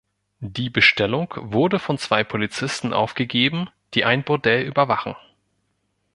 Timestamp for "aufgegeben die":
2.91-4.03